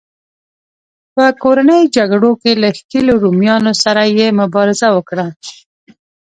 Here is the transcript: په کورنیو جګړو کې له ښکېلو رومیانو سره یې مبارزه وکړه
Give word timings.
په 1.15 1.25
کورنیو 1.41 1.91
جګړو 1.95 2.31
کې 2.41 2.51
له 2.61 2.69
ښکېلو 2.77 3.13
رومیانو 3.23 3.73
سره 3.83 4.01
یې 4.17 4.27
مبارزه 4.41 4.87
وکړه 4.93 5.27